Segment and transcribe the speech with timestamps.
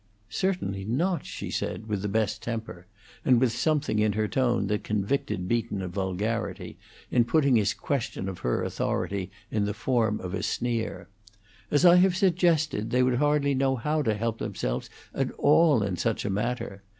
[0.31, 2.87] "Certainly not," she said, with the best temper,
[3.23, 6.79] and with something in her tone that convicted Beaton of vulgarity,
[7.11, 11.07] in putting his question of her authority in the form of a sneer.
[11.69, 15.97] "As I have suggested, they would hardly know how to help themselves at all in
[15.97, 16.81] such a matter.